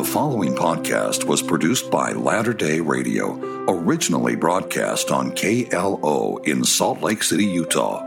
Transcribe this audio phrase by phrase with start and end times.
[0.00, 3.34] The following podcast was produced by Latter day Radio,
[3.68, 8.02] originally broadcast on KLO in Salt Lake City, Utah.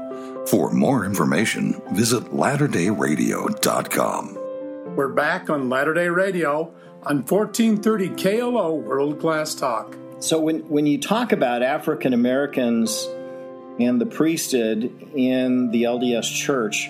[0.48, 4.96] For more information, visit latterdayradios.com.
[4.96, 6.74] We're back on Latter day Radio
[7.04, 9.96] on 1430 KLO World Class Talk.
[10.18, 13.08] So, when, when you talk about African Americans
[13.80, 16.90] and the priesthood in the LDS Church,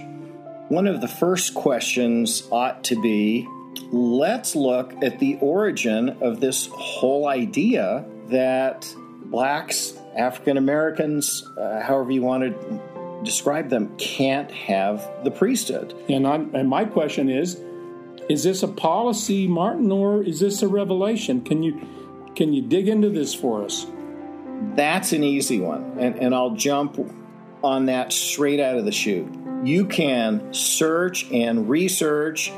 [0.70, 3.50] one of the first questions ought to be
[3.94, 8.92] let's look at the origin of this whole idea that
[9.26, 12.82] blacks, African Americans, uh, however you want to
[13.24, 15.96] describe them, can't have the priesthood.
[16.10, 17.62] And, I'm, and my question is
[18.30, 21.42] is this a policy, Martin, or is this a revelation?
[21.42, 21.86] Can you
[22.36, 23.86] can you dig into this for us?
[24.76, 26.98] That's an easy one, and, and I'll jump
[27.64, 29.28] on that straight out of the chute.
[29.66, 32.50] You can search and research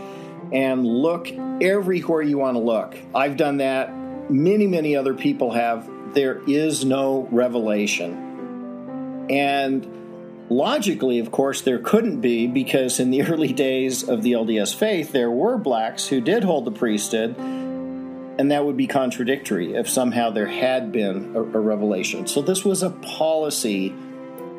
[0.51, 1.29] and look
[1.61, 2.97] everywhere you want to look.
[3.13, 3.93] I've done that.
[4.29, 5.89] Many, many other people have.
[6.13, 9.27] There is no revelation.
[9.29, 14.75] And logically, of course, there couldn't be because in the early days of the LDS
[14.75, 19.89] faith, there were blacks who did hold the priesthood, and that would be contradictory if
[19.89, 22.27] somehow there had been a, a revelation.
[22.27, 23.93] So this was a policy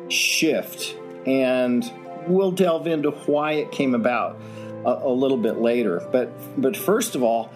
[0.09, 1.89] shift, and
[2.27, 4.39] we'll delve into why it came about
[4.85, 6.07] a, a little bit later.
[6.11, 7.51] But but first of all,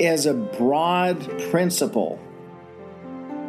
[0.00, 2.18] as a broad principle,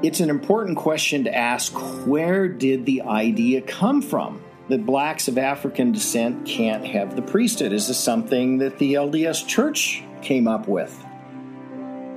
[0.04, 1.74] it's an important question to ask
[2.06, 7.74] where did the idea come from that blacks of African descent can't have the priesthood?
[7.74, 11.04] Is this something that the LDS Church came up with?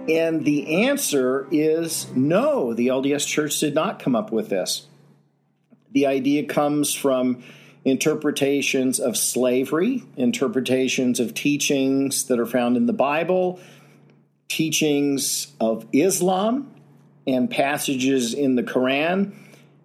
[0.08, 4.86] And the answer is no, the LDS Church did not come up with this.
[5.92, 7.42] The idea comes from
[7.84, 13.60] interpretations of slavery, interpretations of teachings that are found in the Bible,
[14.48, 16.72] teachings of Islam,
[17.26, 19.32] and passages in the Quran,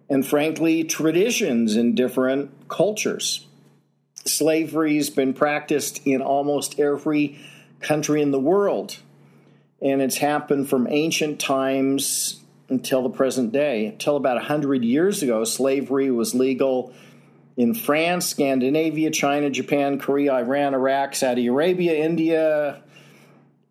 [0.08, 3.46] and frankly, traditions in different cultures.
[4.24, 7.38] Slavery has been practiced in almost every
[7.80, 8.98] country in the world,
[9.80, 13.86] and it's happened from ancient times until the present day.
[13.86, 16.92] Until about 100 years ago, slavery was legal
[17.56, 22.82] in France, Scandinavia, China, Japan, Korea, Iran, Iraq, Saudi Arabia, India,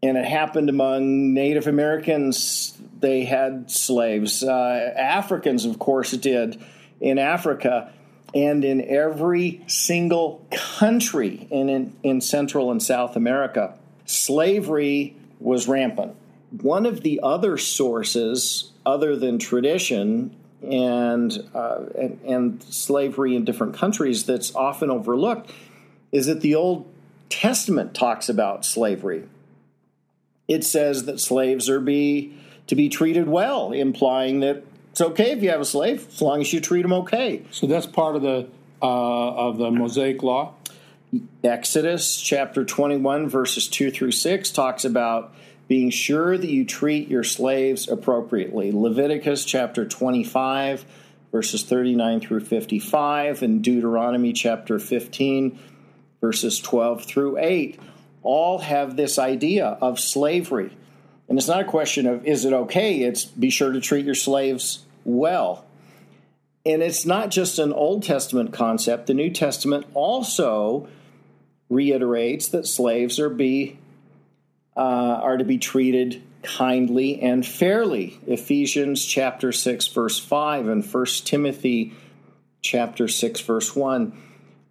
[0.01, 2.77] and it happened among Native Americans.
[2.99, 4.43] They had slaves.
[4.43, 6.61] Uh, Africans, of course, did
[6.99, 7.91] in Africa
[8.33, 13.77] and in every single country in, in, in Central and South America.
[14.05, 16.15] Slavery was rampant.
[16.61, 23.75] One of the other sources, other than tradition, and, uh, and, and slavery in different
[23.75, 25.51] countries that's often overlooked
[26.11, 26.85] is that the Old
[27.29, 29.23] Testament talks about slavery.
[30.47, 32.37] It says that slaves are be
[32.67, 36.41] to be treated well, implying that it's okay if you have a slave as long
[36.41, 37.43] as you treat them okay.
[37.51, 38.47] So that's part of the
[38.81, 40.53] uh, of the Mosaic Law.
[41.43, 45.33] Exodus chapter twenty one verses two through six talks about
[45.67, 48.71] being sure that you treat your slaves appropriately.
[48.71, 50.85] Leviticus chapter 25,
[51.31, 55.57] verses 39 through 55, and Deuteronomy chapter 15,
[56.21, 57.79] verses 12 through 8,
[58.21, 60.75] all have this idea of slavery.
[61.27, 64.15] And it's not a question of is it okay, it's be sure to treat your
[64.15, 65.65] slaves well.
[66.65, 70.87] And it's not just an Old Testament concept, the New Testament also
[71.69, 73.77] reiterates that slaves are be
[74.75, 78.19] uh, are to be treated kindly and fairly.
[78.27, 81.93] Ephesians chapter 6 verse 5 and 1 Timothy
[82.61, 84.21] chapter 6 verse 1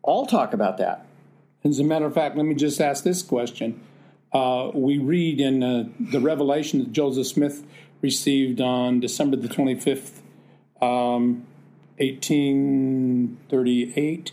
[0.05, 1.07] all talk about that.
[1.65, 3.81] As a matter of fact, let me just ask this question.
[4.33, 7.65] Uh, we read in uh, the revelation that Joseph Smith
[8.03, 10.21] received on December the 25th,
[10.83, 11.47] um,
[11.97, 14.33] 1838.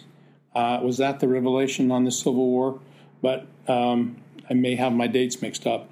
[0.53, 2.81] Uh, was that the revelation on the Civil War?
[3.21, 4.17] But um,
[4.51, 5.89] I may have my dates mixed up.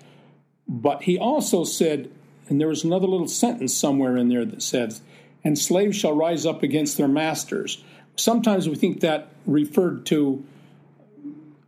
[0.67, 2.11] But he also said,
[2.49, 5.01] and there was another little sentence somewhere in there that says,
[5.45, 7.81] and slaves shall rise up against their masters.
[8.17, 10.43] Sometimes we think that referred to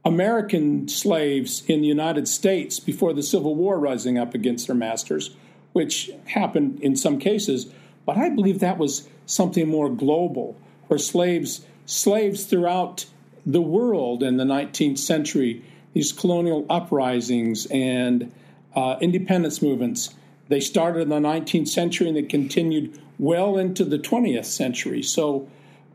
[0.04, 5.34] American slaves in the United States before the Civil War rising up against their masters,
[5.72, 7.72] which happened in some cases.
[8.06, 10.58] But I believe that was something more global,
[10.88, 13.06] where slaves slaves throughout
[13.46, 18.32] the world in the 19th century these colonial uprisings and
[18.76, 20.14] uh, independence movements.
[20.48, 25.04] They started in the 19th century and they continued well into the 20th century.
[25.04, 25.50] So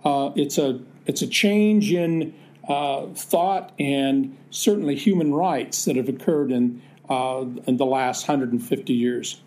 [0.04, 2.34] uh, it's a it's a change in
[2.68, 8.92] uh, thought and certainly human rights that have occurred in uh, in the last 150
[8.92, 9.40] years.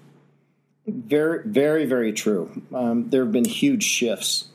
[0.87, 2.61] Very, very, very true.
[2.73, 4.47] Um, there have been huge shifts.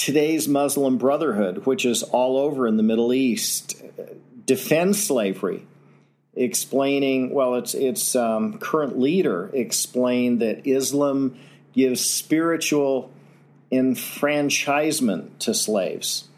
[0.00, 3.82] Today's Muslim Brotherhood, which is all over in the Middle East,
[4.46, 5.66] defends slavery,
[6.32, 11.38] explaining, well, its, its um, current leader explained that Islam
[11.74, 13.12] gives spiritual
[13.70, 16.28] enfranchisement to slaves.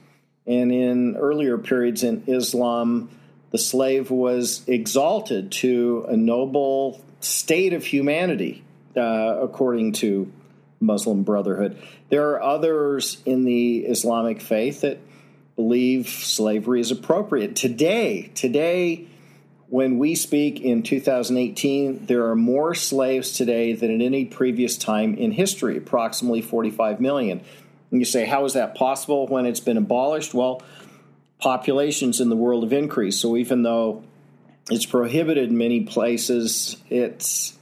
[0.44, 3.11] And in earlier periods in Islam,
[3.53, 8.65] the slave was exalted to a noble state of humanity,
[8.97, 10.32] uh, according to
[10.82, 11.79] Muslim Brotherhood.
[12.11, 14.99] There are others in the Islamic faith that
[15.56, 17.56] believe slavery is appropriate.
[17.56, 19.06] Today, today,
[19.69, 25.14] when we speak in 2018, there are more slaves today than at any previous time
[25.14, 27.40] in history, approximately 45 million.
[27.90, 30.34] And you say, how is that possible when it's been abolished?
[30.34, 30.62] Well,
[31.38, 33.20] populations in the world have increased.
[33.20, 34.05] So even though
[34.70, 37.56] it's prohibited in many places, it's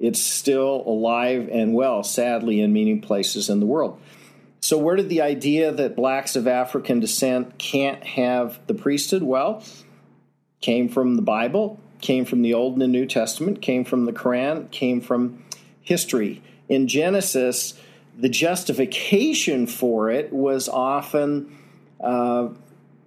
[0.00, 4.00] it's still alive and well, sadly, in many places in the world.
[4.60, 9.22] So, where did the idea that blacks of African descent can't have the priesthood?
[9.22, 9.62] Well,
[10.60, 14.12] came from the Bible, came from the Old and the New Testament, came from the
[14.12, 15.44] Quran, came from
[15.82, 16.42] history.
[16.68, 17.74] In Genesis,
[18.18, 21.56] the justification for it was often
[22.00, 22.48] uh,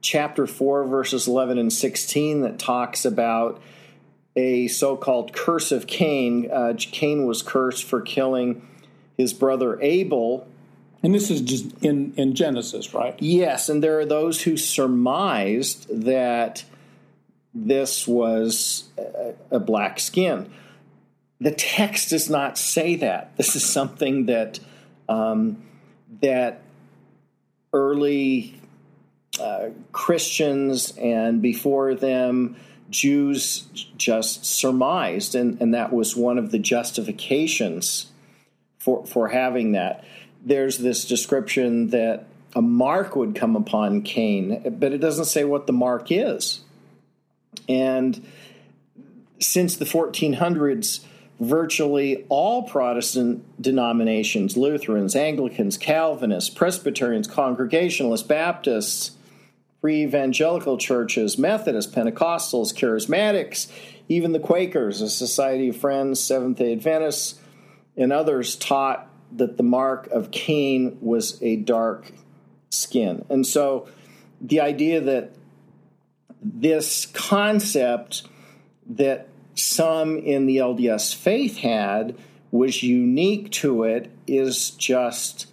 [0.01, 3.61] chapter 4, verses 11 and 16, that talks about
[4.35, 6.49] a so called curse of Cain.
[6.51, 8.67] Uh, Cain was cursed for killing
[9.17, 10.47] his brother Abel.
[11.03, 13.15] And this is just in, in Genesis, right?
[13.21, 16.63] Yes, and there are those who surmised that
[17.53, 20.49] this was a, a black skin.
[21.39, 23.35] The text does not say that.
[23.35, 24.59] This is something that
[25.09, 25.61] um,
[26.21, 26.61] that
[27.73, 28.61] early
[29.39, 32.55] uh, Christians and before them
[32.93, 33.67] Jews
[33.97, 38.07] just surmised, and, and that was one of the justifications
[38.77, 40.05] for for having that.
[40.45, 42.25] There's this description that
[42.55, 46.61] a mark would come upon Cain, but it doesn't say what the mark is.
[47.67, 48.25] And
[49.39, 51.05] since the 1400s,
[51.39, 59.11] virtually all Protestant denominations Lutherans, Anglicans, Calvinists, Presbyterians, Congregationalists, Baptists,
[59.83, 63.69] free evangelical churches, Methodists, Pentecostals, Charismatics,
[64.07, 67.37] even the Quakers, the Society of Friends, Seventh day Adventists,
[67.97, 72.13] and others taught that the mark of Cain was a dark
[72.69, 73.25] skin.
[73.27, 73.89] And so
[74.39, 75.31] the idea that
[76.41, 78.25] this concept
[78.89, 82.15] that some in the LDS faith had
[82.51, 85.47] was unique to it is just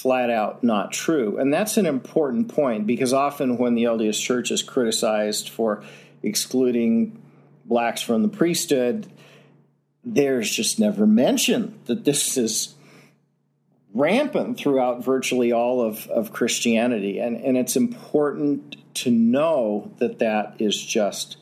[0.00, 1.38] flat out not true.
[1.38, 5.82] And that's an important point because often when the LDS Church is criticized for
[6.22, 7.20] excluding
[7.64, 9.06] blacks from the priesthood,
[10.04, 12.74] there's just never mention that this is
[13.92, 17.18] rampant throughout virtually all of, of Christianity.
[17.18, 21.36] And, and it's important to know that that is just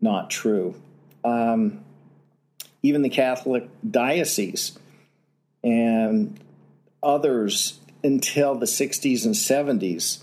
[0.00, 0.74] not true
[1.26, 1.84] um,
[2.82, 4.78] even the Catholic diocese
[5.64, 6.38] and
[7.02, 10.22] others until the 60s and 70s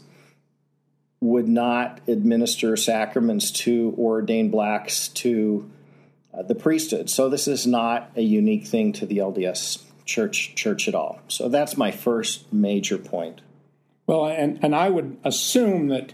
[1.19, 5.69] would not administer sacraments to or ordain blacks to
[6.33, 7.09] uh, the priesthood.
[7.09, 11.21] So this is not a unique thing to the LDS church church at all.
[11.29, 13.41] So that's my first major point.
[14.05, 16.13] Well, and and I would assume that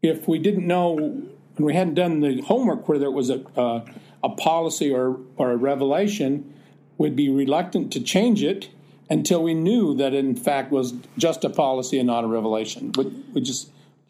[0.00, 3.84] if we didn't know and we hadn't done the homework whether it was a, uh,
[4.22, 6.54] a policy or, or a revelation,
[6.98, 8.68] we'd be reluctant to change it
[9.10, 12.92] until we knew that in fact was just a policy and not a revelation.
[12.96, 13.54] Would, would you,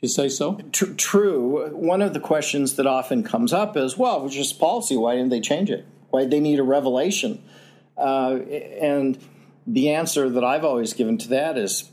[0.00, 0.60] you say so?
[0.72, 1.74] True.
[1.74, 4.96] One of the questions that often comes up is, well, it was just policy.
[4.96, 5.84] Why didn't they change it?
[6.10, 7.42] Why did they need a revelation?
[7.96, 8.36] Uh,
[8.80, 9.18] and
[9.66, 11.90] the answer that I've always given to that is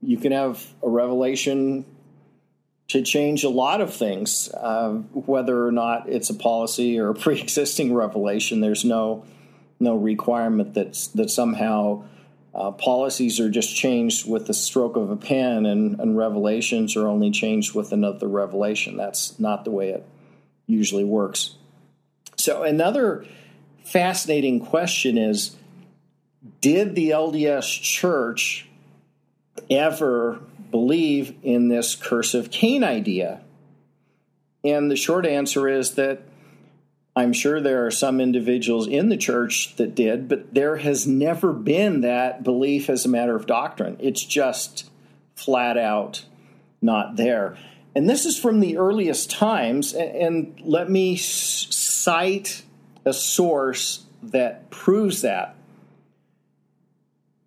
[0.00, 1.84] you can have a revelation
[2.88, 7.14] to change a lot of things, uh, whether or not it's a policy or a
[7.14, 8.60] pre-existing revelation.
[8.60, 9.24] There's no
[9.80, 12.04] no requirement that that somehow
[12.54, 17.08] uh, policies are just changed with the stroke of a pen, and, and revelations are
[17.08, 18.96] only changed with another revelation.
[18.96, 20.06] That's not the way it
[20.66, 21.56] usually works.
[22.36, 23.24] So another
[23.84, 25.56] fascinating question is:
[26.60, 28.68] Did the LDS Church
[29.68, 30.40] ever
[30.70, 33.40] believe in this curse of Cain idea?
[34.62, 36.22] And the short answer is that
[37.16, 41.52] I'm sure there are some individuals in the church that did, but there has never
[41.52, 43.96] been that belief as a matter of doctrine.
[44.00, 44.90] It's just
[45.36, 46.24] flat out
[46.82, 47.56] not there.
[47.94, 49.94] And this is from the earliest times.
[49.94, 52.62] And let me cite
[53.04, 55.56] a source that proves that.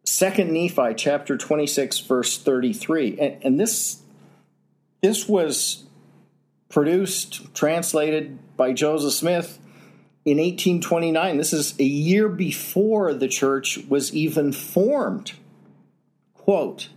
[0.06, 4.02] Second Nephi chapter 26 verse 33 and, and, this
[5.02, 5.84] this was
[6.70, 9.60] produced translated by Joseph Smith
[10.26, 15.34] in 1829 this is a year before the church was even formed.
[16.34, 16.90] Quote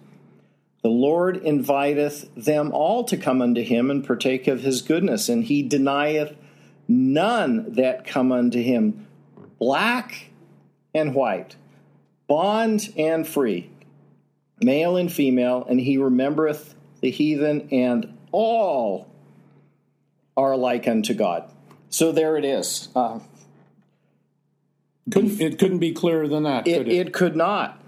[0.82, 5.44] the Lord inviteth them all to come unto him and partake of his goodness and
[5.44, 6.36] he denieth
[6.88, 9.06] none that come unto him
[9.58, 10.30] black
[10.94, 11.56] and white
[12.30, 13.68] bond and free,
[14.62, 19.09] male and female, and he remembereth the heathen, and all
[20.40, 21.44] are alike unto God.
[21.90, 22.88] So there it is.
[22.96, 23.20] Uh,
[25.10, 26.66] couldn't, it couldn't be clearer than that.
[26.66, 26.94] It, could it?
[26.94, 27.80] it could not.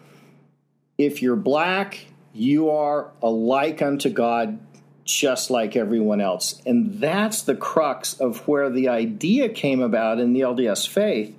[0.99, 4.59] If you're black, you are alike unto God,
[5.05, 6.61] just like everyone else.
[6.67, 11.37] And that's the crux of where the idea came about in the LDS faith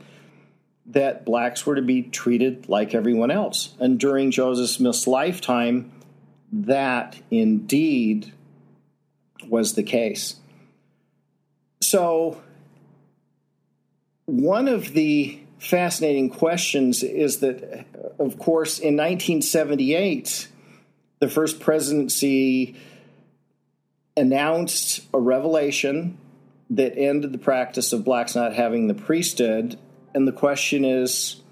[0.88, 3.74] that blacks were to be treated like everyone else.
[3.79, 5.91] And during Joseph Smith's lifetime,
[6.51, 8.34] that indeed
[9.48, 10.36] was the case.
[11.93, 12.41] So,
[14.25, 17.85] one of the fascinating questions is that,
[18.17, 20.47] of course, in 1978,
[21.19, 22.77] the first presidency
[24.17, 26.17] announced a revelation
[26.71, 29.77] that ended the practice of blacks not having the priesthood
[30.15, 31.43] and the question is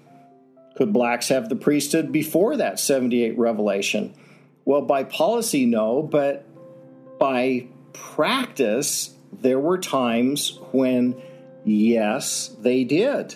[0.76, 4.12] could blacks have the priesthood before that 78 revelation?
[4.64, 6.44] Well, by policy, no, but
[7.20, 11.20] by practice, there were times when,
[11.64, 13.34] yes, they did.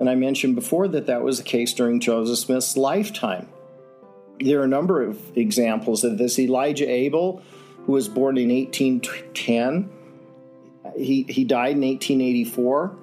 [0.00, 3.48] And I mentioned before that that was the case during Joseph Smith's lifetime.
[4.40, 6.38] There are a number of examples of this.
[6.38, 7.42] Elijah Abel,
[7.84, 9.90] who was born in 1810,
[10.96, 12.96] he, he died in 1884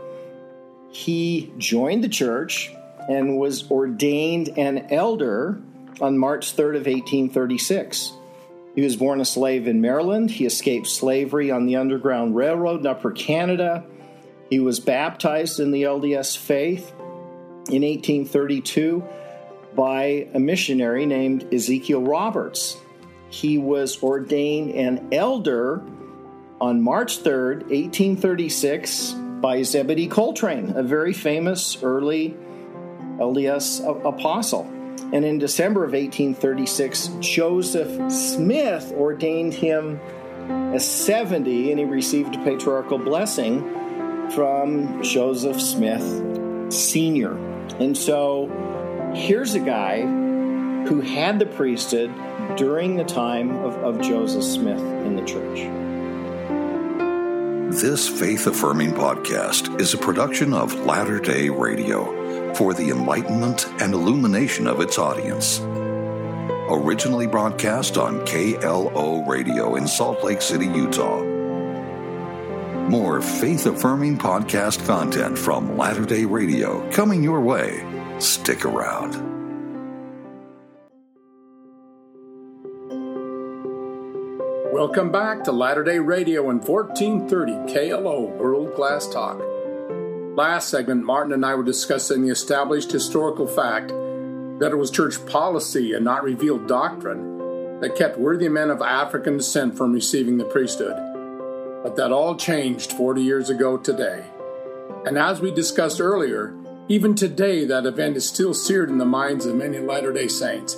[0.96, 2.72] he joined the church
[3.10, 5.62] and was ordained an elder
[6.00, 8.14] on March 3rd of 1836.
[8.76, 10.30] He was born a slave in Maryland.
[10.30, 13.86] He escaped slavery on the Underground Railroad in Upper Canada.
[14.50, 16.92] He was baptized in the LDS faith
[17.70, 19.04] in 1832
[19.76, 22.78] by a missionary named Ezekiel Roberts.
[23.30, 25.82] He was ordained an elder
[26.60, 32.36] on March 3rd, 1836 by Zebedee Coltrin, a very famous early
[33.20, 34.75] LDS apostle.
[35.14, 40.00] And in December of 1836, Joseph Smith ordained him
[40.74, 43.62] as 70, and he received a patriarchal blessing
[44.32, 47.36] from Joseph Smith Sr.
[47.80, 52.14] And so here's a guy who had the priesthood
[52.58, 55.60] during the time of, of Joseph Smith in the church.
[57.82, 62.15] This faith affirming podcast is a production of Latter day Radio
[62.56, 65.60] for the enlightenment and illumination of its audience.
[66.70, 71.22] Originally broadcast on KLO Radio in Salt Lake City, Utah.
[72.90, 77.84] More faith affirming podcast content from Latter day Radio coming your way.
[78.20, 79.14] Stick around.
[84.72, 89.55] Welcome back to Latter day Radio and 1430 KLO World Class Talk.
[90.36, 93.88] Last segment, Martin and I were discussing the established historical fact
[94.60, 99.38] that it was church policy and not revealed doctrine that kept worthy men of African
[99.38, 100.98] descent from receiving the priesthood.
[101.84, 104.26] But that all changed 40 years ago today.
[105.06, 106.54] And as we discussed earlier,
[106.90, 110.76] even today that event is still seared in the minds of many Latter day Saints.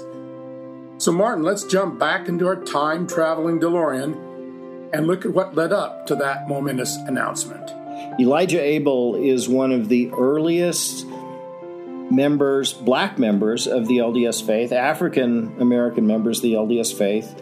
[1.00, 5.74] So, Martin, let's jump back into our time traveling DeLorean and look at what led
[5.74, 7.77] up to that momentous announcement.
[8.20, 11.06] Elijah Abel is one of the earliest
[12.10, 17.42] members, black members of the LDS faith, African American members of the LDS faith,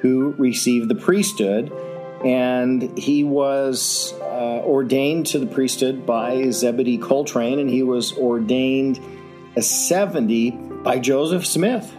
[0.00, 1.72] who received the priesthood.
[2.24, 8.98] And he was uh, ordained to the priesthood by Zebedee Coltrin, and he was ordained
[9.54, 10.50] a 70
[10.82, 11.92] by Joseph Smith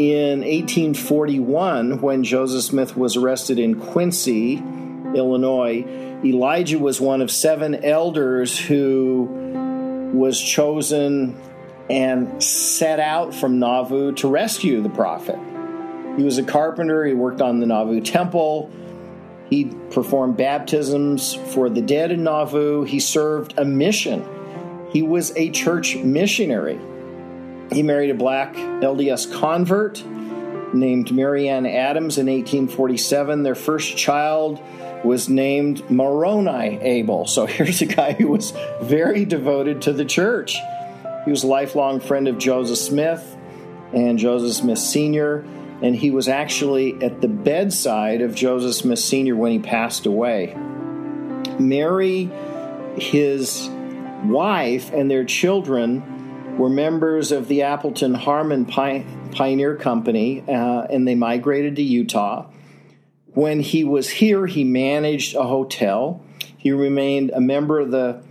[0.00, 5.84] in 1841, when Joseph Smith was arrested in Quincy, Illinois,
[6.24, 9.24] Elijah was one of seven elders who
[10.12, 11.40] was chosen
[11.88, 15.38] and set out from Nauvoo to rescue the prophet.
[16.16, 18.70] He was a carpenter, he worked on the Nauvoo temple,
[19.48, 24.24] he performed baptisms for the dead in Nauvoo, he served a mission.
[24.92, 26.78] He was a church missionary.
[27.72, 30.04] He married a black LDS convert,
[30.74, 33.42] named Mary Ann Adams in 1847.
[33.42, 34.60] Their first child
[35.04, 37.26] was named Moroni Abel.
[37.26, 38.52] So here's a guy who was
[38.82, 40.56] very devoted to the church.
[41.24, 43.36] He was a lifelong friend of Joseph Smith
[43.92, 45.44] and Joseph Smith Sr.,
[45.82, 49.34] and he was actually at the bedside of Joseph Smith Sr.
[49.34, 50.54] when he passed away.
[51.58, 52.30] Mary,
[52.96, 53.68] his
[54.24, 61.14] wife, and their children were members of the Appleton Harmon Pioneer Company, uh, and they
[61.14, 62.46] migrated to Utah.
[63.34, 66.22] When he was here, he managed a hotel.
[66.56, 68.22] He remained a member of the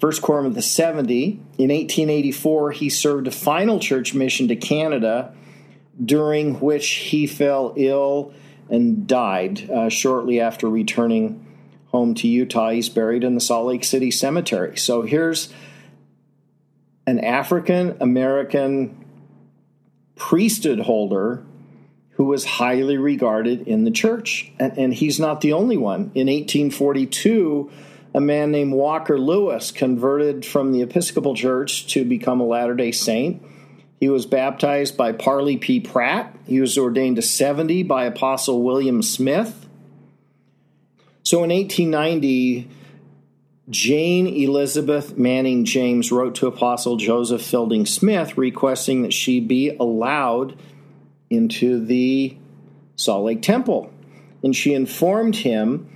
[0.00, 1.40] First Quorum of the 70.
[1.58, 5.34] In 1884, he served a final church mission to Canada,
[6.02, 8.32] during which he fell ill
[8.68, 11.44] and died uh, shortly after returning
[11.88, 12.70] home to Utah.
[12.70, 14.76] He's buried in the Salt Lake City Cemetery.
[14.76, 15.52] So here's
[17.06, 19.04] an African American
[20.16, 21.44] priesthood holder
[22.16, 24.52] who was highly regarded in the church.
[24.58, 26.12] And, and, he's not the only one.
[26.14, 27.70] In 1842,
[28.14, 32.92] a man named Walker Lewis converted from the Episcopal Church to become a Latter day
[32.92, 33.42] Saint.
[33.98, 35.80] He was baptized by Parley P.
[35.80, 36.36] Pratt.
[36.46, 39.66] He was ordained to 70 by Apostle William Smith.
[41.24, 42.68] So in 1890,
[43.70, 50.56] Jane Elizabeth Manning James wrote to Apostle Joseph Fielding Smith requesting that she be allowed
[51.34, 52.36] into the
[52.96, 53.92] Salt Lake Temple.
[54.42, 55.88] And she informed him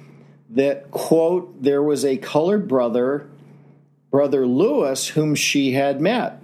[0.50, 3.28] that, quote, there was a colored brother,
[4.11, 6.40] Brother Lewis, whom she had met.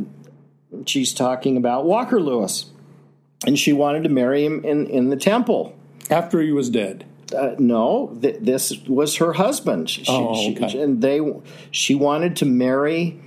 [0.86, 2.66] She's talking about Walker Lewis.
[3.46, 5.74] And she wanted to marry him in, in the temple.
[6.10, 7.06] After he was dead.
[7.34, 9.88] Uh, no, th- this was her husband.
[9.88, 10.68] She, oh, okay.
[10.68, 11.20] She, and they,
[11.70, 13.20] she wanted to marry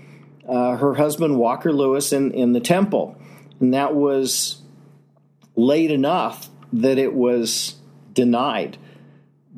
[0.47, 3.15] uh, her husband Walker Lewis in, in the temple,
[3.59, 4.56] and that was
[5.57, 7.75] late enough that it was
[8.13, 8.77] denied.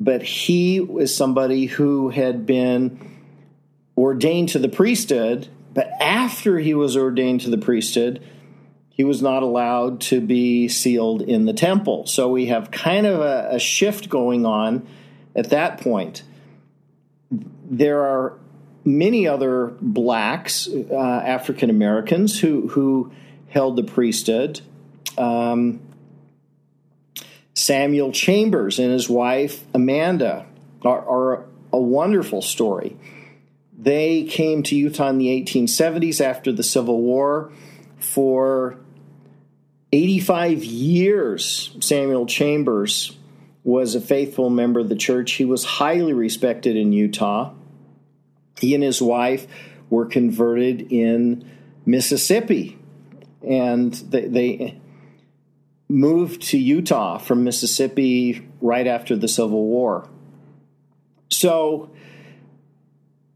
[0.00, 3.18] But he was somebody who had been
[3.96, 8.24] ordained to the priesthood, but after he was ordained to the priesthood,
[8.88, 12.06] he was not allowed to be sealed in the temple.
[12.06, 14.86] So we have kind of a, a shift going on
[15.36, 16.22] at that point.
[17.30, 18.38] There are
[18.84, 23.12] many other blacks, uh, African Americans, who, who
[23.48, 24.60] held the priesthood.
[25.18, 25.80] Um,
[27.60, 30.46] Samuel Chambers and his wife Amanda
[30.80, 31.44] are, are
[31.74, 32.96] a wonderful story.
[33.78, 37.52] They came to Utah in the 1870s after the Civil War.
[37.98, 38.78] For
[39.92, 43.14] 85 years, Samuel Chambers
[43.62, 45.32] was a faithful member of the church.
[45.32, 47.52] He was highly respected in Utah.
[48.58, 49.46] He and his wife
[49.90, 51.46] were converted in
[51.84, 52.78] Mississippi,
[53.42, 54.80] and they, they
[55.90, 60.08] moved to Utah from Mississippi right after the Civil War.
[61.30, 61.90] So,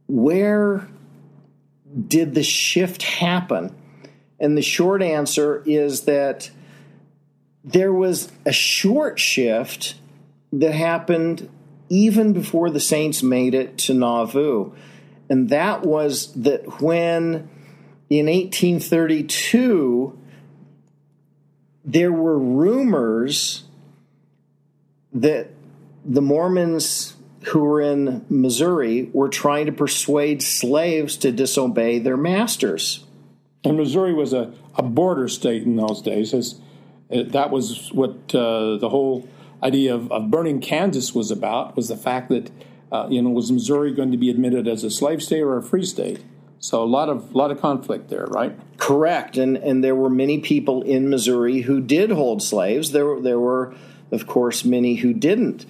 [0.06, 0.88] where
[2.06, 3.74] did the shift happen?
[4.38, 6.50] And the short answer is that
[7.64, 9.94] there was a short shift
[10.52, 11.48] that happened
[11.88, 14.72] even before the Saints made it to Nauvoo.
[15.28, 17.48] And that was that when
[18.10, 20.18] in 1832,
[21.84, 23.64] there were rumors
[25.12, 25.50] that
[26.04, 27.14] the Mormons
[27.48, 33.04] who were in Missouri were trying to persuade slaves to disobey their masters.
[33.64, 36.54] And Missouri was a, a border state in those days.
[37.10, 39.28] That was what uh, the whole
[39.62, 42.50] idea of, of, burning Kansas was about, was the fact that,
[42.90, 45.62] uh, you know, was Missouri going to be admitted as a slave state or a
[45.62, 46.20] free state?
[46.64, 48.58] So a lot of lot of conflict there, right?
[48.78, 52.92] Correct, and and there were many people in Missouri who did hold slaves.
[52.92, 53.74] There there were,
[54.10, 55.66] of course, many who didn't.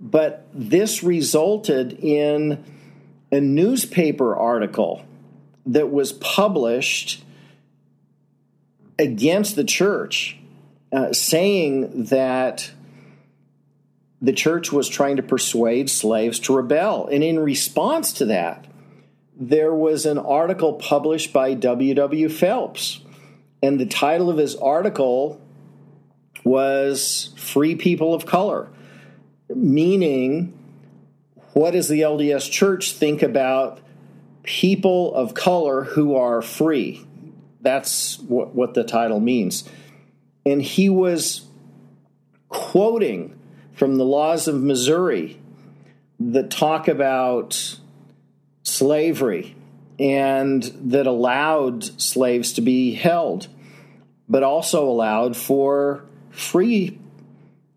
[0.00, 2.64] But this resulted in
[3.30, 5.04] a newspaper article
[5.64, 7.22] that was published
[8.98, 10.38] against the church,
[10.90, 12.72] uh, saying that
[14.20, 17.06] the church was trying to persuade slaves to rebel.
[17.06, 18.66] And in response to that,
[19.48, 21.94] there was an article published by W.
[21.94, 22.28] W.
[22.28, 23.00] Phelps,
[23.60, 25.40] and the title of his article
[26.44, 28.70] was Free People of Color,
[29.52, 30.56] meaning
[31.54, 33.80] what does the LDS Church think about
[34.44, 37.04] people of color who are free?
[37.60, 39.68] That's what, what the title means.
[40.46, 41.48] And he was
[42.48, 43.36] quoting
[43.72, 45.40] from the laws of Missouri
[46.20, 47.78] that talk about
[48.62, 49.56] slavery
[49.98, 53.48] and that allowed slaves to be held,
[54.28, 56.98] but also allowed for free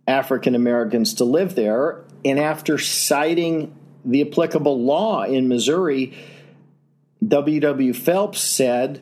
[0.07, 2.03] African Americans to live there.
[2.23, 6.17] And after citing the applicable law in Missouri,
[7.27, 7.59] W.
[7.59, 7.93] W.
[7.93, 9.01] Phelps said,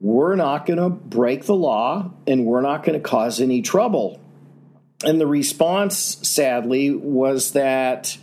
[0.00, 4.20] We're not going to break the law and we're not going to cause any trouble.
[5.04, 8.16] And the response, sadly, was that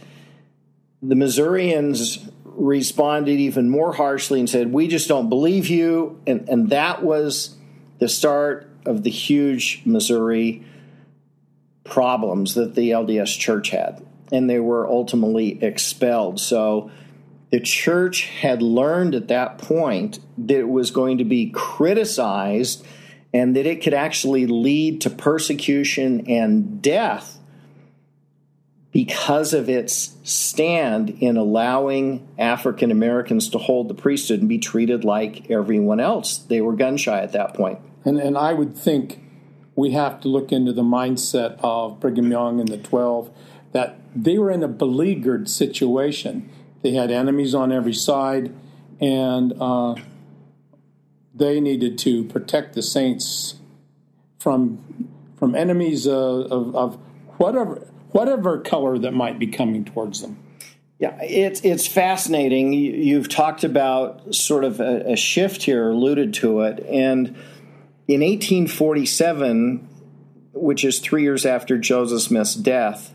[1.01, 2.19] the Missourians
[2.57, 6.19] responded even more harshly and said, We just don't believe you.
[6.25, 7.55] And, and that was
[7.99, 10.63] the start of the huge Missouri
[11.83, 14.05] problems that the LDS church had.
[14.31, 16.39] And they were ultimately expelled.
[16.39, 16.91] So
[17.49, 22.85] the church had learned at that point that it was going to be criticized
[23.33, 27.37] and that it could actually lead to persecution and death
[28.97, 35.05] because of its stand in allowing African Americans to hold the priesthood and be treated
[35.05, 36.39] like everyone else.
[36.39, 37.77] They were gun shy at that point.
[38.05, 39.23] And, and I would think
[39.75, 43.29] we have to look into the mindset of Brigham Young and the 12
[43.71, 46.49] that they were in a beleaguered situation.
[46.81, 48.51] They had enemies on every side,
[48.99, 49.93] and uh,
[51.35, 53.59] they needed to protect the saints
[54.39, 56.95] from from enemies uh, of, of
[57.37, 60.37] whatever whatever color that might be coming towards them.
[60.99, 62.73] Yeah, it's it's fascinating.
[62.73, 67.35] You've talked about sort of a, a shift here, alluded to it, and
[68.07, 69.87] in 1847,
[70.53, 73.13] which is three years after Joseph Smith's death,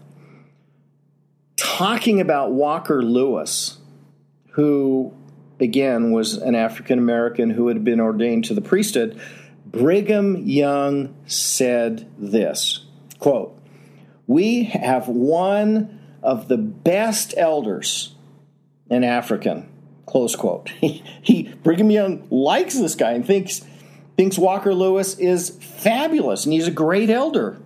[1.56, 3.78] talking about Walker Lewis,
[4.50, 5.12] who
[5.58, 9.20] again was an African American who had been ordained to the priesthood,
[9.66, 12.84] Brigham Young said this
[13.18, 13.58] quote,
[14.32, 18.14] we have one of the best elders
[18.88, 19.68] in African.
[20.06, 20.70] Close quote.
[20.80, 23.64] He, Brigham Young likes this guy and thinks
[24.16, 27.58] thinks Walker Lewis is fabulous and he's a great elder.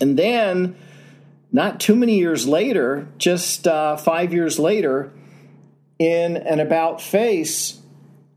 [0.00, 0.76] And then,
[1.52, 5.12] not too many years later, just uh, five years later,
[5.98, 7.80] in an about face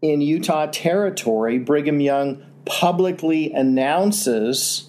[0.02, 4.87] in Utah Territory, Brigham Young publicly announces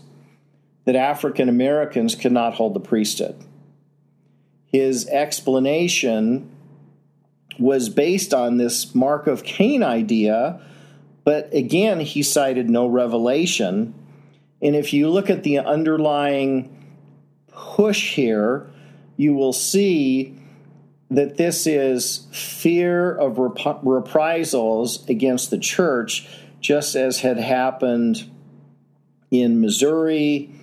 [0.89, 3.37] that African Americans cannot hold the priesthood.
[4.73, 6.51] His explanation
[7.59, 10.63] was based on this Mark of Cain idea,
[11.25, 13.93] but again, he cited no revelation.
[14.63, 16.75] And if you look at the underlying
[17.53, 18.71] push here,
[19.19, 20.39] you will see
[21.11, 26.27] that this is fear of rep- reprisals against the church,
[26.63, 28.25] just as had happened
[29.31, 30.55] in Missouri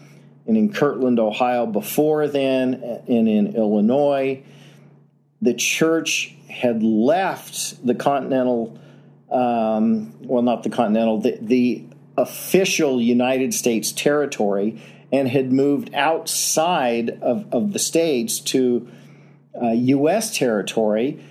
[0.47, 2.75] and in Kirtland, Ohio before then,
[3.07, 4.43] and in Illinois.
[5.41, 8.79] The church had left the continental,
[9.31, 11.83] um, well, not the continental, the, the
[12.17, 14.81] official United States territory
[15.11, 18.87] and had moved outside of, of the states to
[19.61, 20.35] uh, U.S.
[20.35, 21.23] territory,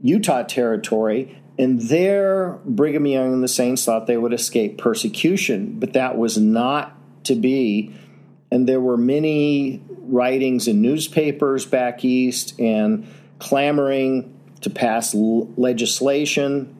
[0.00, 5.92] Utah territory, and there Brigham Young and the Saints thought they would escape persecution, but
[5.94, 7.94] that was not to be
[8.50, 13.06] and there were many writings in newspapers back east and
[13.38, 16.74] clamoring to pass l- legislation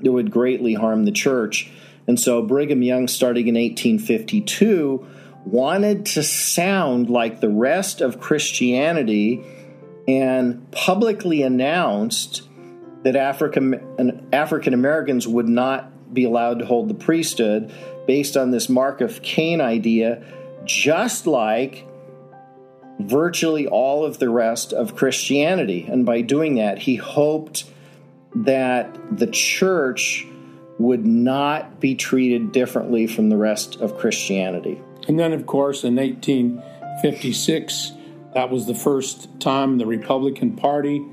[0.00, 1.70] that would greatly harm the church.
[2.06, 5.06] And so Brigham Young, starting in 1852,
[5.44, 9.44] wanted to sound like the rest of Christianity
[10.06, 12.42] and publicly announced
[13.02, 17.72] that African African Americans would not be allowed to hold the priesthood
[18.06, 20.24] based on this Mark of Cain idea
[20.64, 21.86] just like
[23.00, 25.86] virtually all of the rest of Christianity.
[25.90, 27.64] And by doing that, he hoped
[28.34, 30.26] that the church
[30.78, 34.80] would not be treated differently from the rest of Christianity.
[35.08, 37.92] And then, of course, in 1856,
[38.34, 41.04] that was the first time the Republican Party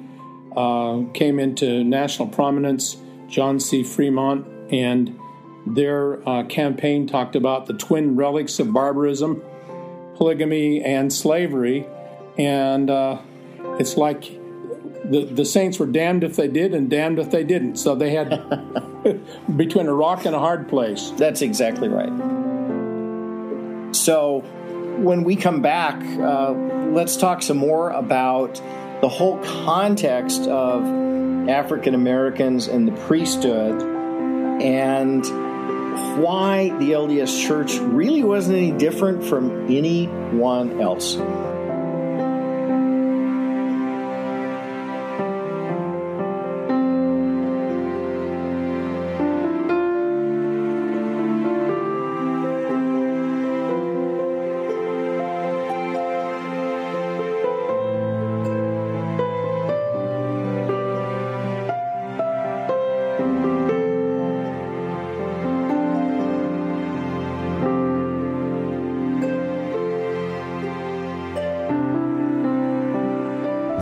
[0.56, 2.98] uh, came into national prominence.
[3.28, 3.84] John C.
[3.84, 5.20] Fremont and
[5.74, 9.44] their uh, campaign talked about the twin relics of barbarism,
[10.16, 11.88] polygamy, and slavery.
[12.38, 13.20] And uh,
[13.80, 14.24] it's like
[15.04, 17.78] the, the saints were damned if they did and damned if they didn't.
[17.78, 18.30] So they had
[19.58, 21.12] between a rock and a hard place.
[21.18, 22.12] That's exactly right.
[23.96, 24.40] So
[24.98, 26.52] when we come back, uh,
[26.92, 28.62] let's talk some more about
[29.02, 30.84] the whole context of
[31.48, 33.82] African Americans and the priesthood
[34.62, 35.24] and
[36.18, 41.18] why the LDS Church really wasn't any different from anyone else.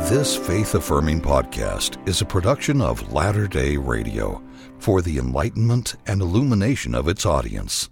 [0.09, 4.39] This faith affirming podcast is a production of Latter day Radio
[4.77, 7.89] for the enlightenment and illumination of its audience.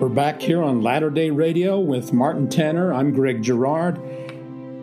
[0.00, 2.94] We're back here on Latter day Radio with Martin Tanner.
[2.94, 3.98] I'm Greg Gerard,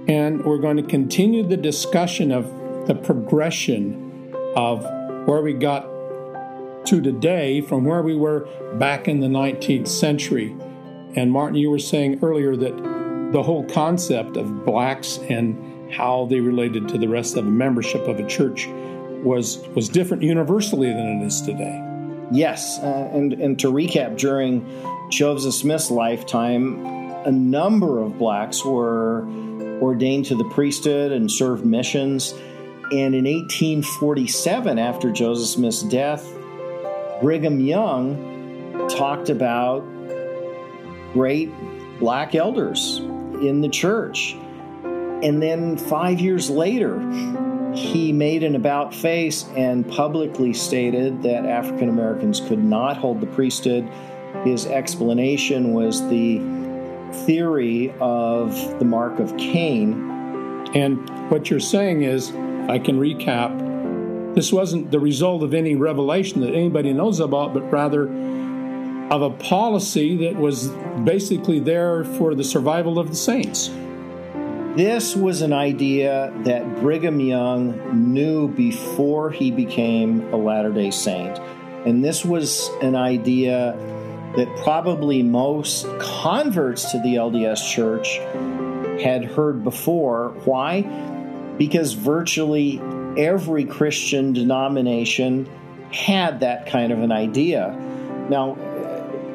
[0.10, 2.46] and we're going to continue the discussion of
[2.88, 4.84] the progression of
[5.26, 5.91] where we got
[6.92, 10.54] to today from where we were back in the 19th century.
[11.16, 16.42] And Martin, you were saying earlier that the whole concept of blacks and how they
[16.42, 18.68] related to the rest of the membership of a church
[19.24, 21.82] was was different universally than it is today.
[22.30, 24.68] Yes, uh, and and to recap, during
[25.10, 26.86] Joseph Smith's lifetime,
[27.26, 29.26] a number of blacks were
[29.82, 32.34] ordained to the priesthood and served missions.
[32.92, 36.28] And in 1847, after Joseph Smith's death,
[37.22, 39.82] Brigham Young talked about
[41.14, 41.52] great
[42.00, 44.36] black elders in the church.
[44.84, 47.00] And then five years later,
[47.76, 53.28] he made an about face and publicly stated that African Americans could not hold the
[53.28, 53.88] priesthood.
[54.44, 56.40] His explanation was the
[57.26, 59.94] theory of the mark of Cain.
[60.74, 62.32] And what you're saying is,
[62.68, 63.61] I can recap,
[64.34, 68.04] this wasn't the result of any revelation that anybody knows about, but rather
[69.12, 70.70] of a policy that was
[71.04, 73.70] basically there for the survival of the saints.
[74.78, 81.38] This was an idea that Brigham Young knew before he became a Latter day Saint.
[81.86, 83.76] And this was an idea
[84.38, 88.18] that probably most converts to the LDS Church
[89.04, 90.30] had heard before.
[90.46, 90.84] Why?
[91.58, 92.80] Because virtually
[93.18, 95.50] every Christian denomination
[95.92, 97.70] had that kind of an idea.
[98.30, 98.54] Now,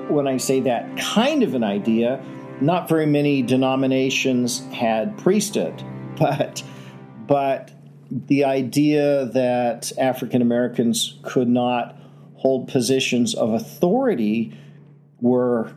[0.09, 2.23] when I say that kind of an idea,
[2.61, 5.83] not very many denominations had priesthood,
[6.19, 6.63] but
[7.27, 7.73] but
[8.11, 11.97] the idea that African Americans could not
[12.37, 14.57] hold positions of authority
[15.21, 15.73] were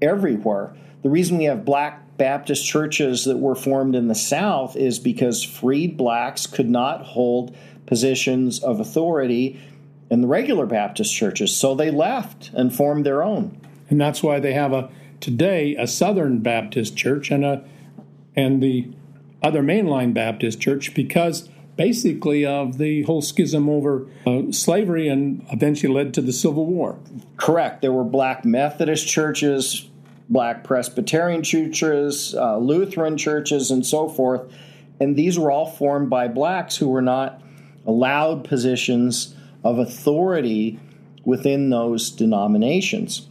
[0.00, 0.74] everywhere.
[1.02, 5.42] The reason we have black Baptist churches that were formed in the South is because
[5.42, 9.60] freed blacks could not hold positions of authority
[10.10, 13.58] in the regular Baptist churches, so they left and formed their own.
[13.90, 17.64] And that's why they have a today a Southern Baptist church and a
[18.36, 18.88] and the
[19.42, 25.92] other mainline Baptist church because basically of the whole schism over uh, slavery and eventually
[25.92, 26.98] led to the Civil War.
[27.36, 27.82] Correct.
[27.82, 29.88] There were black Methodist churches,
[30.28, 34.52] black Presbyterian churches, uh, Lutheran churches, and so forth.
[35.00, 37.42] And these were all formed by blacks who were not
[37.86, 39.34] allowed positions
[39.64, 40.78] of authority
[41.24, 43.28] within those denominations.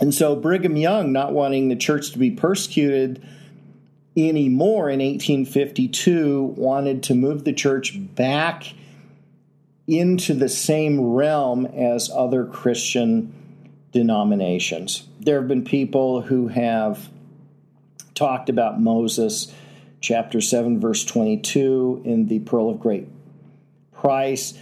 [0.00, 3.24] And so Brigham Young, not wanting the church to be persecuted
[4.16, 8.74] anymore in 1852, wanted to move the church back
[9.86, 13.32] into the same realm as other Christian
[13.90, 15.06] denominations.
[15.20, 17.08] There have been people who have
[18.14, 19.52] talked about Moses,
[20.00, 23.08] chapter 7, verse 22, in the Pearl of Great
[23.92, 24.54] Price,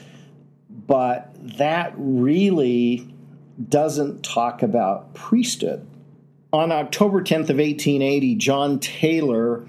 [0.68, 3.12] but that really
[3.68, 5.86] doesn't talk about priesthood.
[6.52, 9.66] On October 10th of 1880, John Taylor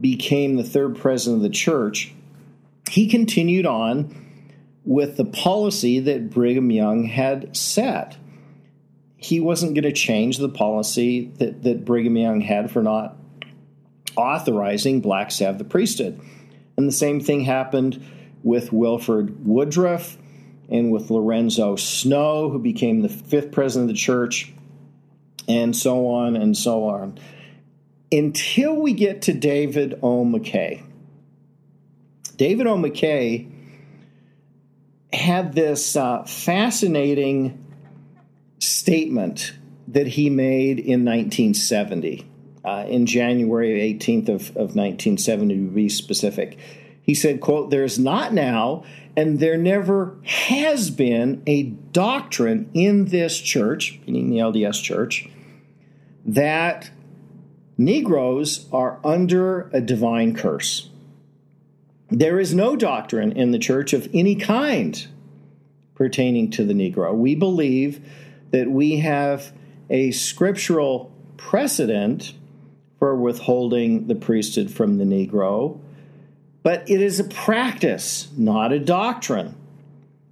[0.00, 2.12] became the third president of the church.
[2.90, 4.24] He continued on
[4.84, 8.16] with the policy that Brigham Young had set.
[9.16, 13.16] He wasn't going to change the policy that, that Brigham Young had for not
[14.16, 16.20] authorizing blacks to have the priesthood.
[16.76, 18.04] And the same thing happened
[18.42, 20.16] with Wilford Woodruff
[20.68, 24.52] and with Lorenzo Snow, who became the fifth president of the church,
[25.48, 27.18] and so on and so on.
[28.10, 30.24] Until we get to David O.
[30.24, 30.82] McKay.
[32.36, 32.76] David O.
[32.76, 33.50] McKay
[35.12, 37.64] had this uh, fascinating
[38.58, 39.54] statement
[39.88, 42.26] that he made in 1970,
[42.64, 46.58] uh, in January 18th of, of 1970 to be specific.
[47.02, 48.84] He said, quote, there's not now
[49.16, 55.28] and there never has been a doctrine in this church, meaning the LDS church,
[56.26, 56.90] that
[57.78, 60.90] Negroes are under a divine curse.
[62.10, 65.06] There is no doctrine in the church of any kind
[65.94, 67.14] pertaining to the Negro.
[67.14, 68.00] We believe
[68.50, 69.52] that we have
[69.88, 72.32] a scriptural precedent
[72.98, 75.80] for withholding the priesthood from the Negro
[76.66, 79.54] but it is a practice, not a doctrine.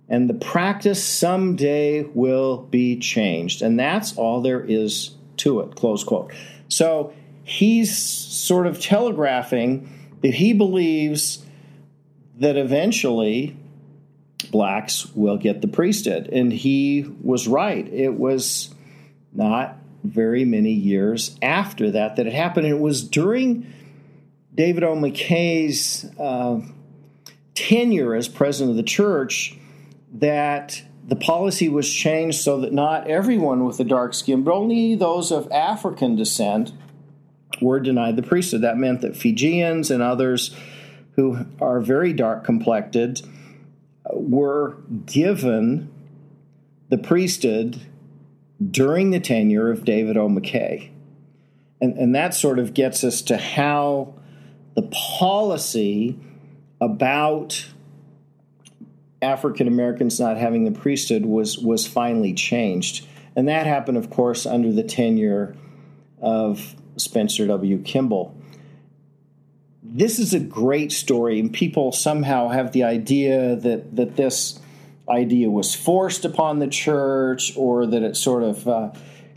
[0.09, 3.63] and the practice someday will be changed.
[3.63, 5.75] And that's all there is to it.
[5.77, 6.33] Close quote.
[6.69, 7.13] So
[7.45, 9.89] he's sort of telegraphing
[10.23, 11.45] that he believes
[12.37, 13.57] that eventually
[14.51, 16.29] blacks will get the priesthood.
[16.33, 17.87] And he was right.
[17.93, 18.75] It was
[19.33, 22.67] not very many years after that that it happened.
[22.67, 23.73] And it was during
[24.55, 24.95] David O.
[24.95, 26.61] McKay's uh,
[27.55, 29.57] tenure as president of the church
[30.15, 34.95] that the policy was changed so that not everyone with a dark skin, but only
[34.95, 36.73] those of African descent,
[37.61, 38.63] were denied the priesthood.
[38.63, 40.55] That meant that Fijians and others
[41.17, 43.23] who are very dark complected
[44.13, 45.91] were given
[46.89, 47.81] the priesthood
[48.71, 50.29] during the tenure of David O.
[50.29, 50.91] McKay.
[51.81, 54.15] And, and that sort of gets us to how
[54.75, 54.83] the
[55.19, 56.19] policy
[56.81, 57.67] about
[59.25, 64.47] African Americans not having the priesthood was was finally changed, and that happened, of course,
[64.47, 65.57] under the tenure
[66.21, 67.83] of Spencer W.
[67.83, 68.37] Kimball.
[69.83, 74.61] This is a great story, and people somehow have the idea that that this
[75.09, 78.91] idea was forced upon the church or that it sort of uh,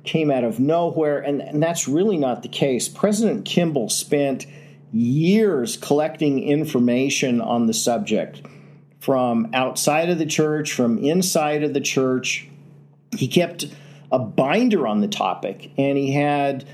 [0.03, 2.87] came out of nowhere, and, and that's really not the case.
[2.87, 4.45] President Kimball spent
[4.93, 8.41] years collecting information on the subject
[8.99, 12.47] from outside of the church, from inside of the church.
[13.15, 13.65] He kept
[14.11, 16.65] a binder on the topic and he had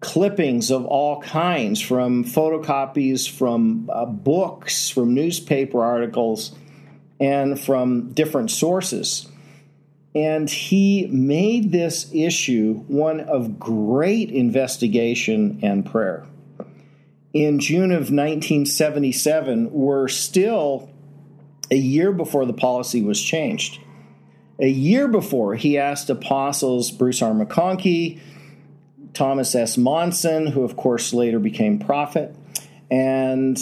[0.00, 6.54] clippings of all kinds from photocopies, from uh, books, from newspaper articles,
[7.18, 9.28] and from different sources.
[10.14, 16.26] And he made this issue one of great investigation and prayer.
[17.32, 20.88] In June of 1977, we're still
[21.70, 23.80] a year before the policy was changed.
[24.60, 27.32] A year before, he asked apostles Bruce R.
[27.32, 28.20] McConkie,
[29.12, 29.76] Thomas S.
[29.76, 32.34] Monson, who of course later became prophet,
[32.90, 33.60] and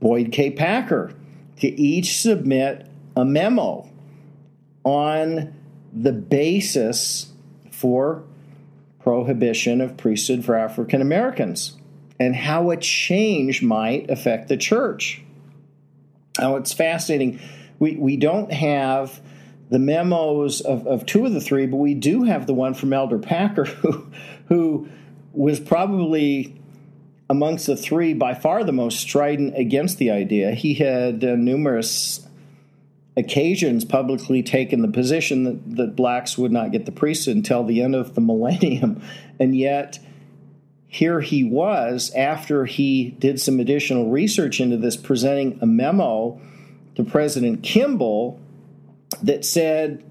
[0.00, 0.50] Boyd K.
[0.50, 1.12] Packer
[1.58, 3.88] to each submit a memo
[4.84, 5.54] on
[5.92, 7.32] the basis
[7.70, 8.24] for
[9.00, 11.76] prohibition of priesthood for African Americans
[12.18, 15.22] and how a change might affect the church.
[16.40, 17.38] Now, it's fascinating.
[17.78, 19.20] We, we don't have
[19.68, 22.92] the memos of, of two of the three, but we do have the one from
[22.92, 24.06] Elder Packer, who,
[24.48, 24.88] who
[25.32, 26.56] was probably
[27.28, 30.52] amongst the three by far the most strident against the idea.
[30.52, 32.26] He had uh, numerous
[33.16, 37.82] occasions publicly taken the position that, that blacks would not get the priesthood until the
[37.82, 39.02] end of the millennium,
[39.38, 39.98] and yet
[40.92, 46.40] here he was after he did some additional research into this, presenting a memo
[46.96, 48.40] to President Kimball
[49.22, 50.02] that said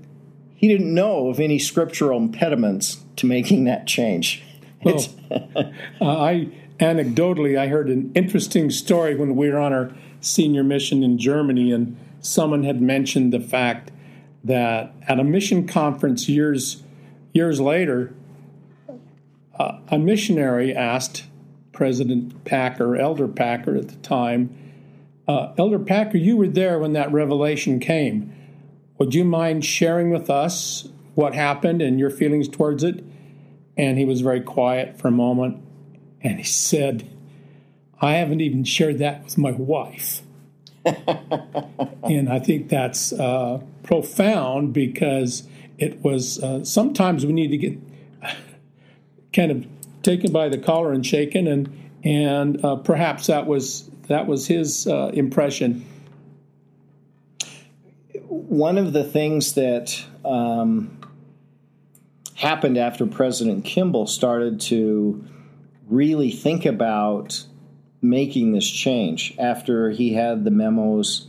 [0.55, 4.43] he didn't know of any scriptural impediments to making that change.
[4.81, 6.47] Well, uh, I
[6.79, 11.73] anecdotally I heard an interesting story when we were on our senior mission in Germany,
[11.73, 13.91] and someone had mentioned the fact
[14.45, 16.81] that at a mission conference years
[17.33, 18.13] years later,
[19.59, 21.25] uh, a missionary asked
[21.73, 24.55] President Packer, Elder Packer at the time,
[25.27, 28.33] uh, Elder Packer, you were there when that revelation came.
[28.97, 33.03] Would you mind sharing with us what happened and your feelings towards it?
[33.77, 35.63] And he was very quiet for a moment
[36.21, 37.07] and he said,
[38.01, 40.21] I haven't even shared that with my wife.
[42.03, 45.43] and I think that's uh, profound because
[45.77, 47.77] it was uh, sometimes we need to get
[49.33, 49.67] kind of
[50.03, 54.87] taken by the collar and shaken, and and uh, perhaps that was that was his
[54.87, 55.85] uh, impression.
[58.27, 60.97] One of the things that um,
[62.35, 65.23] happened after President Kimball started to
[65.87, 67.43] really think about
[68.01, 71.27] making this change after he had the memos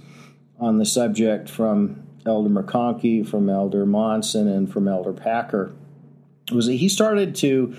[0.59, 5.73] on the subject from Elder McConkie, from Elder Monson, and from Elder Packer
[6.53, 7.75] was that he started to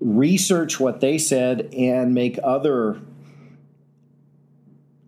[0.00, 3.00] research what they said and make other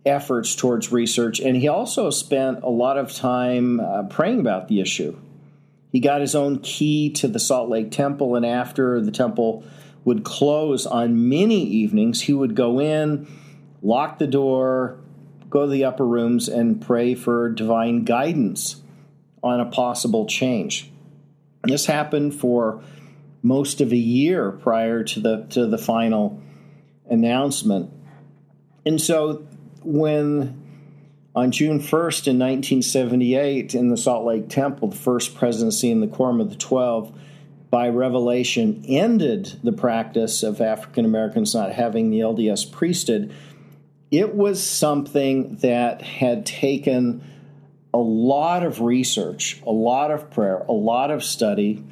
[0.05, 1.39] efforts towards research.
[1.39, 5.17] And he also spent a lot of time uh, praying about the issue.
[5.91, 9.63] He got his own key to the Salt Lake Temple, and after the temple
[10.05, 13.27] would close on many evenings, he would go in,
[13.81, 14.99] lock the door,
[15.49, 18.81] go to the upper rooms, and pray for divine guidance
[19.41, 20.88] on a possible change.
[21.63, 22.81] This happened for
[23.41, 26.41] most of a year prior to the to the final
[27.09, 27.91] announcement.
[28.85, 29.45] And so
[29.83, 30.59] when
[31.35, 36.07] On June 1st in 1978, in the Salt Lake Temple, the first presidency in the
[36.07, 37.17] Quorum of the Twelve,
[37.69, 43.31] by revelation, ended the practice of African Americans not having the LDS priesthood.
[44.09, 47.23] It was something that had taken
[47.93, 51.83] a lot of research, a lot of prayer, a lot of study,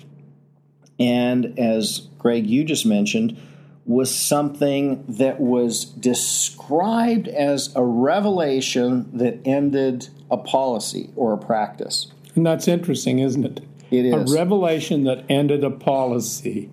[1.00, 3.38] and as Greg, you just mentioned,
[3.86, 12.08] was something that was described as a revelation that ended a policy or a practice.
[12.36, 13.62] And that's interesting, isn't it?
[13.89, 14.14] It is.
[14.14, 16.70] A revelation that ended a policy.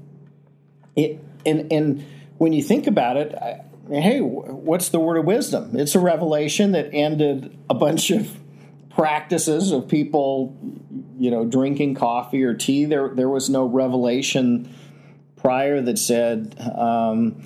[0.96, 2.04] It, and, and
[2.38, 5.76] when you think about it, I, hey, what's the word of wisdom?
[5.76, 8.36] It's a revelation that ended a bunch of
[8.94, 10.56] practices of people,
[11.18, 12.84] you know, drinking coffee or tea.
[12.84, 14.72] There, there was no revelation
[15.36, 17.42] prior that said um,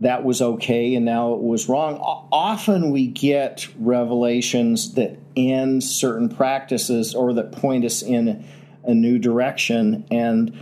[0.00, 1.98] that was okay and now it was wrong.
[1.98, 8.44] O- often we get revelations that end certain practices or that point us in
[8.84, 10.58] a new direction, and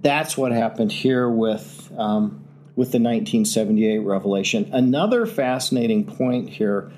[0.00, 2.44] that's what happened here with um,
[2.74, 4.70] with the 1978 revelation.
[4.72, 6.90] Another fascinating point here,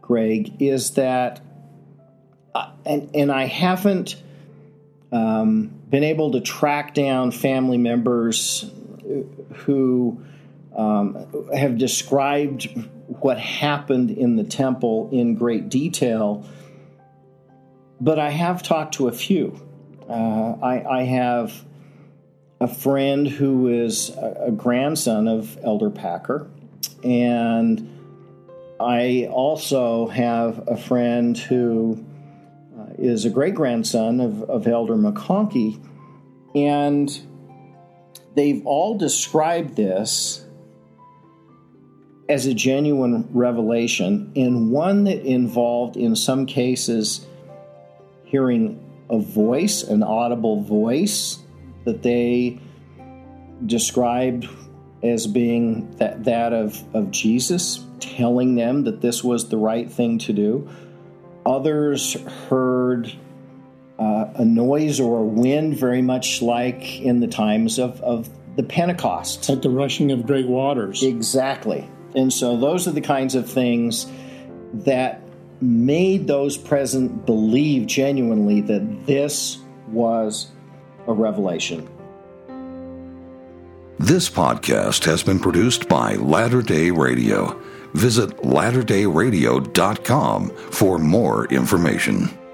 [0.00, 1.40] Greg, is that,
[2.86, 4.16] and and I haven't
[5.12, 8.70] um, been able to track down family members
[9.54, 10.24] who
[10.76, 12.68] um, have described
[13.20, 16.44] what happened in the temple in great detail,
[18.00, 19.60] but I have talked to a few.
[20.08, 21.64] Uh, I, I, have
[22.60, 26.48] a friend who is a, a grandson of Elder Packer,
[27.02, 27.90] and
[28.78, 32.05] I also have a friend who
[32.98, 35.80] is a great grandson of, of Elder McConkie,
[36.54, 37.20] and
[38.34, 40.44] they've all described this
[42.28, 47.26] as a genuine revelation and one that involved, in some cases,
[48.24, 51.38] hearing a voice, an audible voice
[51.84, 52.58] that they
[53.64, 54.48] described
[55.02, 60.18] as being that, that of, of Jesus, telling them that this was the right thing
[60.18, 60.68] to do.
[61.46, 62.14] Others
[62.48, 63.10] heard
[63.98, 68.62] uh, a noise or a wind, very much like in the times of, of the
[68.62, 69.48] Pentecost.
[69.48, 71.02] Like the rushing of great waters.
[71.02, 71.88] Exactly.
[72.14, 74.06] And so those are the kinds of things
[74.72, 75.22] that
[75.60, 80.50] made those present believe genuinely that this was
[81.06, 81.88] a revelation.
[83.98, 87.58] This podcast has been produced by Latter day Radio.
[87.96, 92.45] Visit latterdayradiocom for more information.